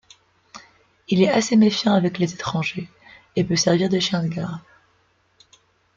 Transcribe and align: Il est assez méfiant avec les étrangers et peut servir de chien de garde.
Il 1.09 1.21
est 1.21 1.29
assez 1.29 1.55
méfiant 1.55 1.93
avec 1.93 2.17
les 2.17 2.33
étrangers 2.33 2.89
et 3.35 3.43
peut 3.43 3.55
servir 3.55 3.87
de 3.87 3.99
chien 3.99 4.23
de 4.23 4.29
garde. 4.29 4.57